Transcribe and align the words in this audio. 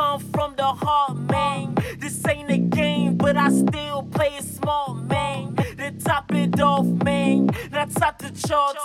come 0.00 0.20
from 0.32 0.54
the 0.56 0.70
heart, 0.84 1.16
man. 1.30 1.74
This 1.98 2.26
ain't 2.26 2.50
a 2.50 2.56
game, 2.56 3.16
but 3.16 3.36
I 3.36 3.50
still 3.50 4.02
play 4.14 4.32
it 4.38 4.44
smart, 4.44 4.96
man. 5.08 5.54
The 5.54 5.92
top 6.02 6.32
it 6.32 6.58
off, 6.58 6.86
man. 7.04 7.50
Now 7.70 7.84
top 7.84 8.18
the 8.18 8.30
charts. 8.30 8.79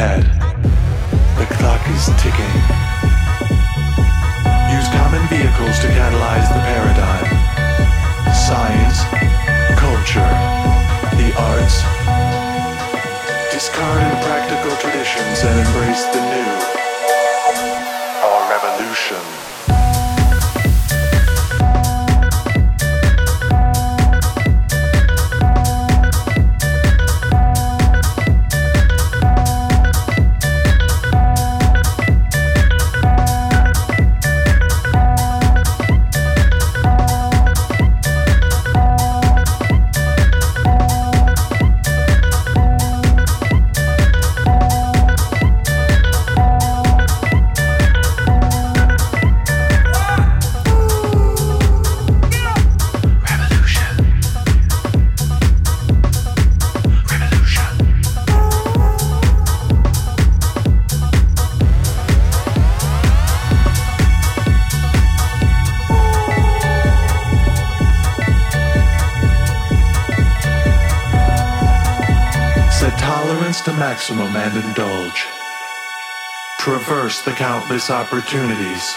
Ahead. 0.00 0.24
The 1.36 1.46
clock 1.60 1.84
is 1.92 2.08
ticking. 2.16 2.56
Use 4.72 4.88
common 4.96 5.20
vehicles 5.28 5.76
to 5.84 5.88
catalyze 5.92 6.48
the 6.48 6.62
paradigm. 6.64 7.28
Science, 8.32 9.04
culture, 9.76 10.32
the 11.20 11.28
arts. 11.36 11.84
Discard 13.52 14.00
impractical 14.00 14.74
traditions 14.80 15.44
and 15.44 15.56
embrace 15.66 16.04
the 16.16 16.22
new. 16.32 16.52
Our 18.24 18.40
revolution. 18.48 19.49
Maximum 74.10 74.34
and 74.36 74.64
indulge. 74.64 75.26
Traverse 76.58 77.22
the 77.22 77.30
countless 77.32 77.90
opportunities. 77.90 78.94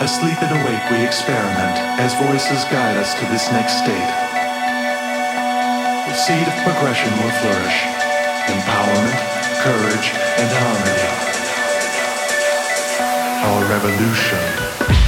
Asleep 0.00 0.40
and 0.42 0.52
awake, 0.62 0.90
we 0.90 1.04
experiment 1.04 1.76
as 1.98 2.14
voices 2.14 2.64
guide 2.70 2.96
us 2.96 3.14
to 3.14 3.26
this 3.26 3.50
next 3.50 3.78
state. 3.78 4.10
The 6.06 6.14
seed 6.14 6.46
of 6.46 6.54
progression 6.62 7.10
will 7.18 7.34
flourish. 7.42 7.78
Empowerment, 8.46 9.20
courage, 9.58 10.14
and 10.38 10.50
harmony. 10.54 11.08
Our 13.42 13.64
revolution. 13.70 14.99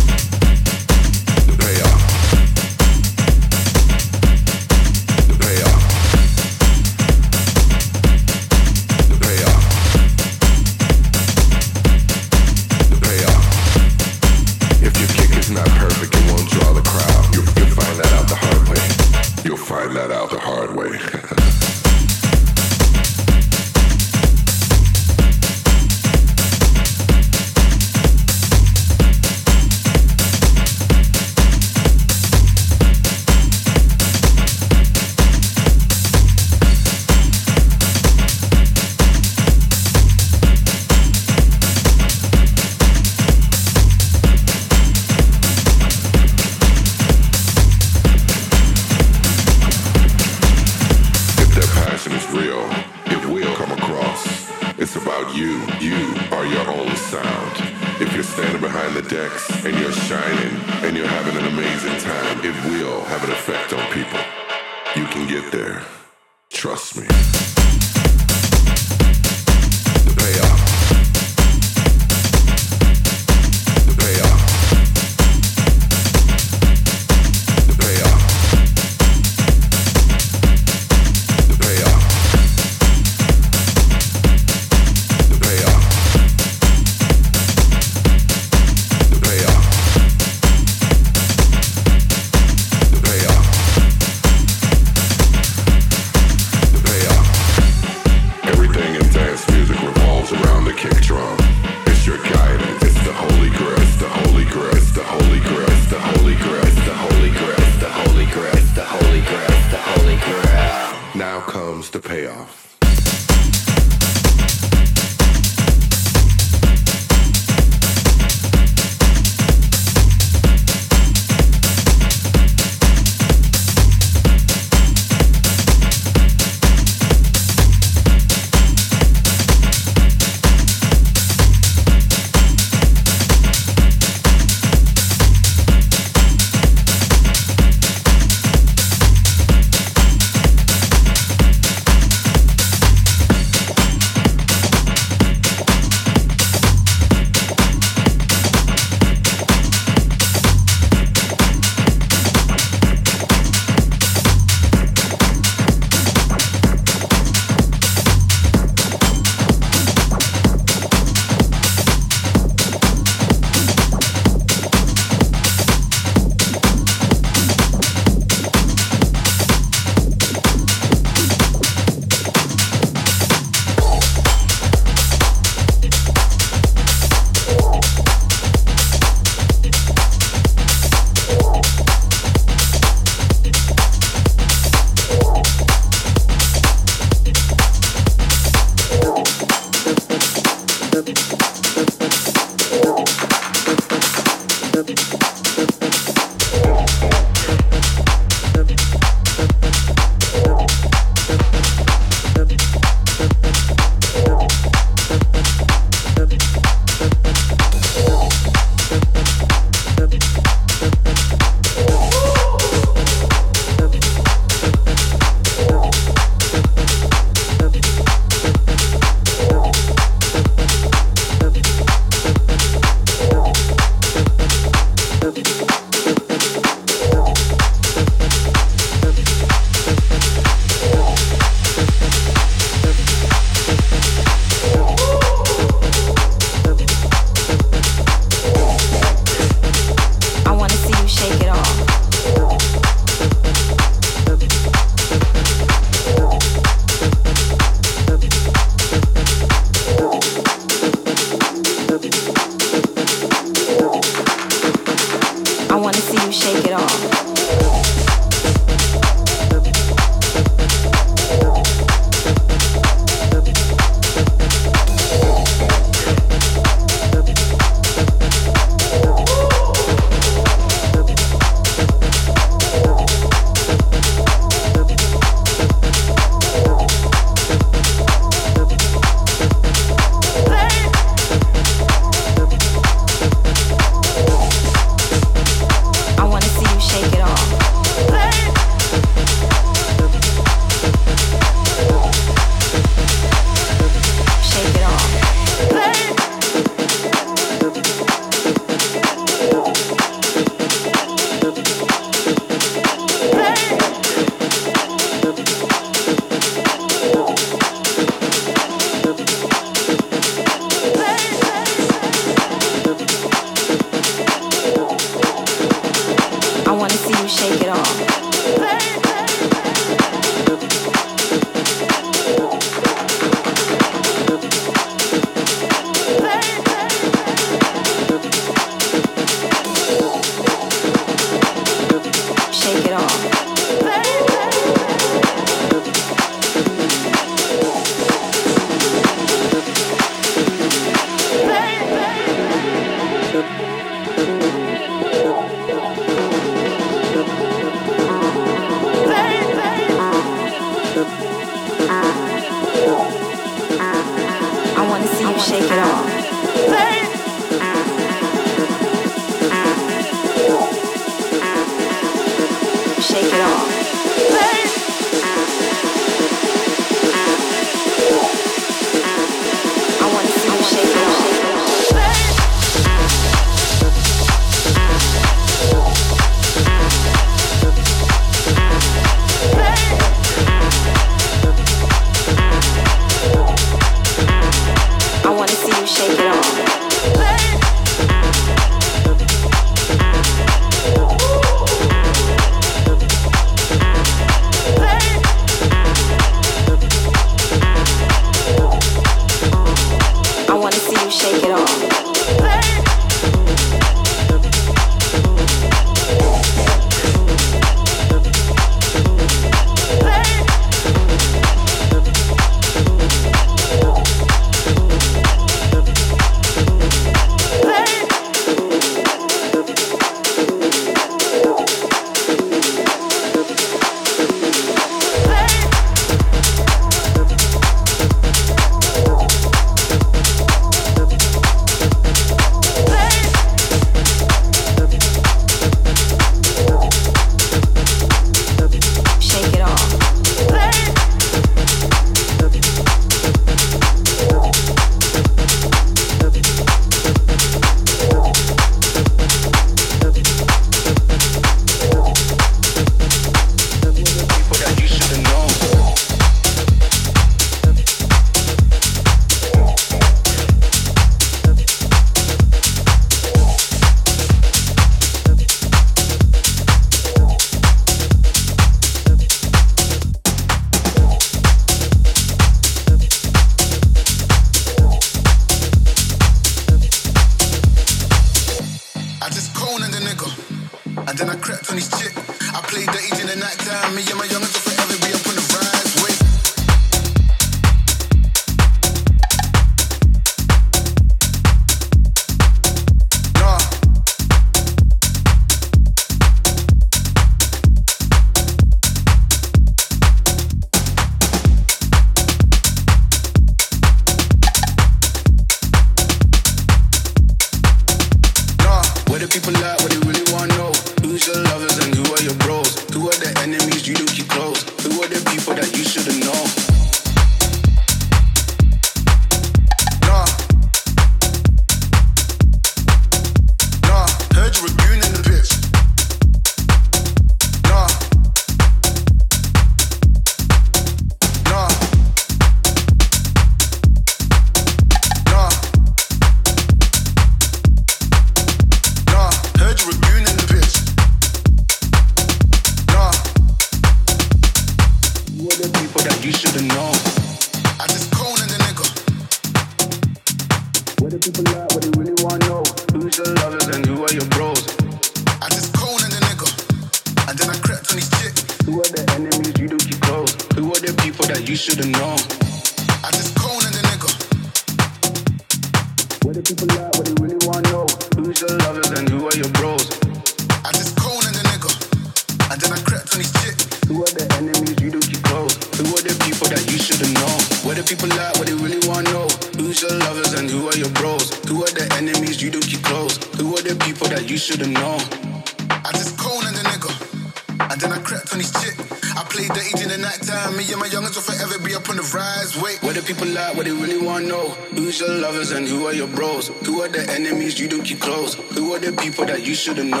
should've 599.61 599.85
known. 599.85 600.00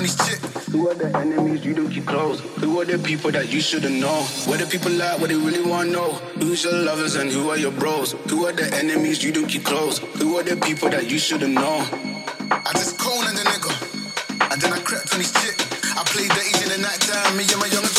on 0.00 0.06
these. 0.06 0.72
Who 0.72 0.88
are 0.88 0.94
the 0.94 1.14
enemies 1.16 1.64
you 1.64 1.74
don't 1.74 1.90
keep 1.90 2.06
close? 2.06 2.40
Who 2.62 2.80
are 2.80 2.84
the 2.84 2.98
people 2.98 3.30
that 3.32 3.52
you 3.52 3.60
shouldn't 3.60 4.00
know? 4.00 4.22
Where 4.46 4.58
the 4.58 4.66
people 4.66 5.00
at, 5.02 5.20
what 5.20 5.28
they 5.28 5.36
really 5.36 5.62
wanna 5.62 5.90
know? 5.90 6.12
Who's 6.40 6.64
your 6.64 6.72
lovers 6.72 7.16
and 7.16 7.30
who 7.30 7.50
are 7.50 7.58
your 7.58 7.72
bros? 7.72 8.12
Who 8.30 8.46
are 8.46 8.52
the 8.52 8.72
enemies 8.74 9.22
you 9.22 9.32
don't 9.32 9.46
keep 9.48 9.64
close? 9.64 9.98
Who 10.20 10.38
are 10.38 10.42
the 10.42 10.56
people 10.56 10.88
that 10.90 11.10
you 11.10 11.18
shouldn't 11.18 11.54
know? 11.54 11.84
I 12.50 12.72
just 12.74 12.98
called 12.98 13.24
on 13.26 13.34
the 13.34 13.42
nigga, 13.42 13.72
and 14.52 14.60
then 14.62 14.72
I 14.72 14.80
crept 14.80 15.12
on 15.12 15.20
his 15.20 15.32
chicks. 15.32 15.64
I 15.96 16.02
played 16.04 16.30
the 16.30 16.42
easy 16.48 16.64
in 16.64 16.70
the 16.70 16.78
night 16.78 17.00
time, 17.00 17.36
me 17.36 17.44
and 17.44 17.60
my 17.60 17.66
young 17.66 17.89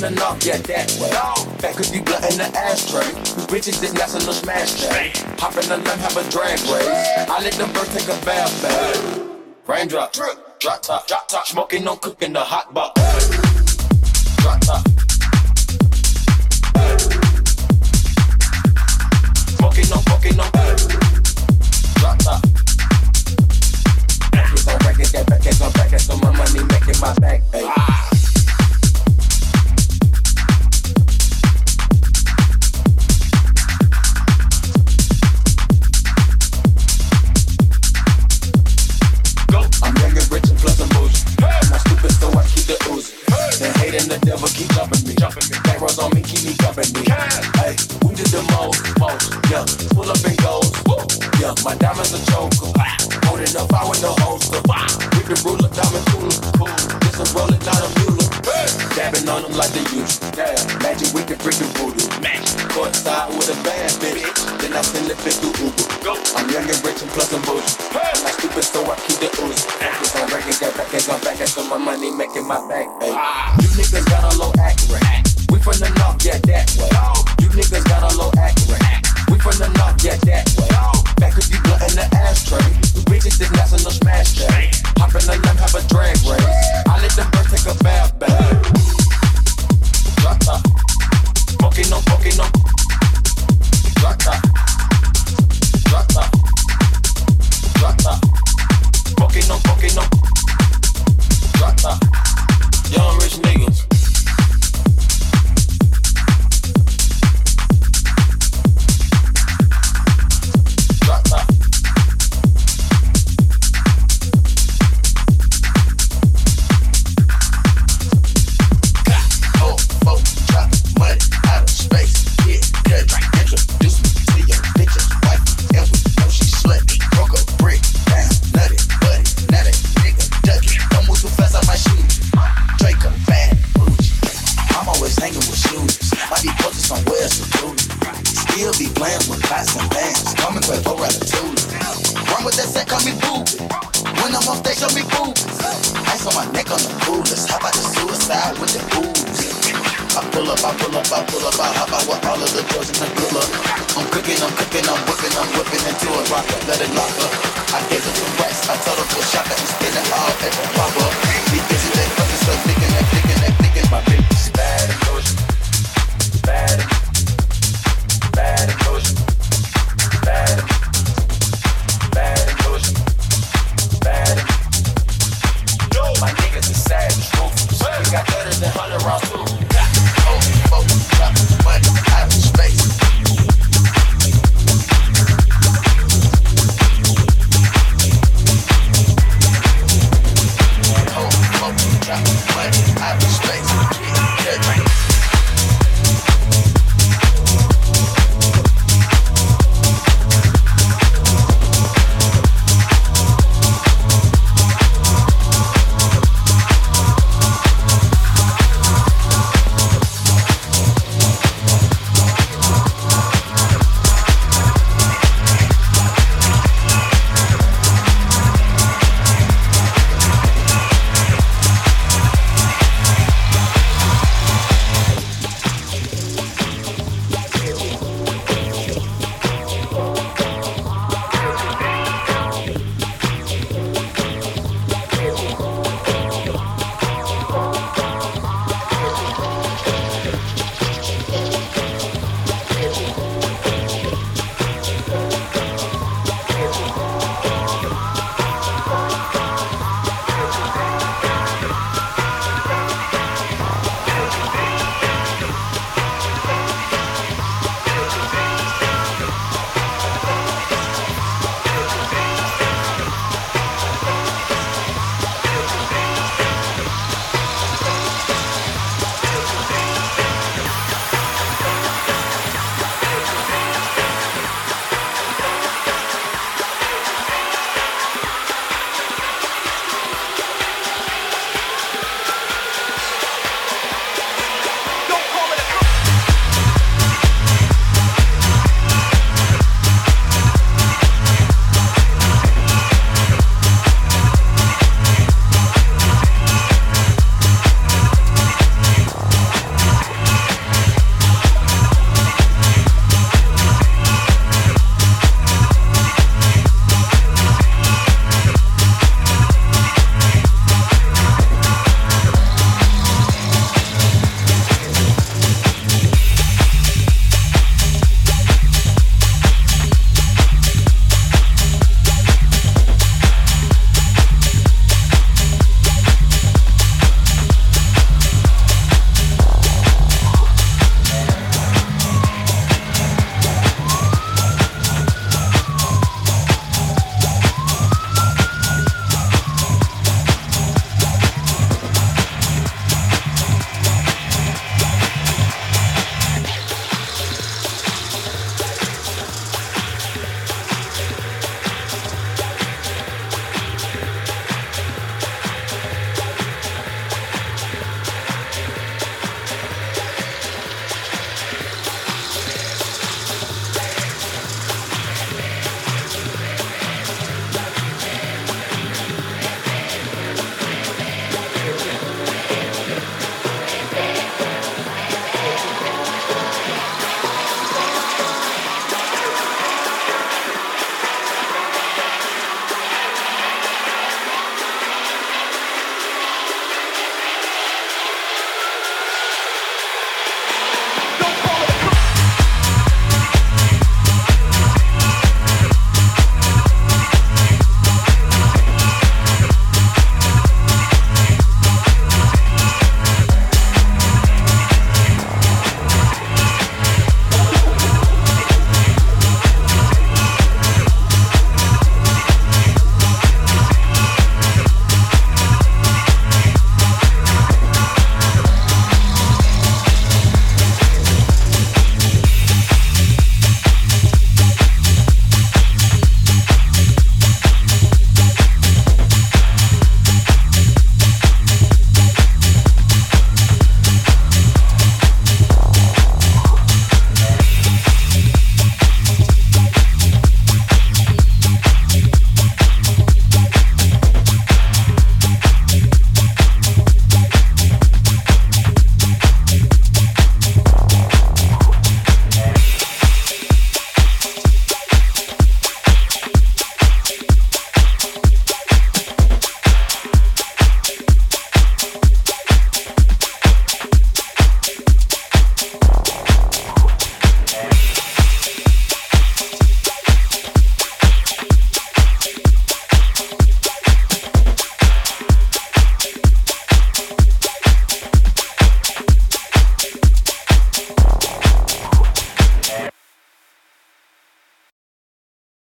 wanna 0.00 0.14
knock, 0.16 0.44
yeah, 0.44 0.56
that 0.58 0.90
way. 1.00 1.10
No. 1.10 1.34
That 1.58 1.76
could 1.76 1.90
be 1.92 2.00
blunt 2.00 2.24
in 2.30 2.38
the 2.38 2.50
ashtray. 2.56 3.06
Bitches 3.46 3.80
did 3.80 3.94
national 3.94 4.32
smash 4.32 4.80
day. 4.80 5.12
Hop 5.38 5.56
in 5.56 5.68
the 5.68 5.76
limb, 5.76 5.98
have 5.98 6.16
a 6.16 6.30
drag 6.30 6.58
race. 6.70 7.28
I 7.28 7.40
let 7.42 7.52
them 7.54 7.72
birds 7.72 7.92
take 7.94 8.04
a 8.04 8.24
bath 8.24 8.62
bath. 8.62 9.20
Raindrop, 9.66 10.12
drop 10.12 10.82
top, 10.82 11.06
drop 11.06 11.28
top. 11.28 11.46
Smoking 11.46 11.84
no 11.84 11.96
cooking 11.96 12.32
the 12.32 12.40
hot 12.40 12.72
box. 12.72 13.00
Drop 14.42 14.60
top. 14.60 14.95